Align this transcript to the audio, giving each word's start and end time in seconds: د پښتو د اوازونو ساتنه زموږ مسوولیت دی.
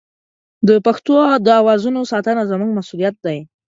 د 0.67 0.69
پښتو 0.85 1.15
د 1.45 1.47
اوازونو 1.61 1.99
ساتنه 2.11 2.41
زموږ 2.51 2.69
مسوولیت 2.77 3.15
دی. 3.25 3.39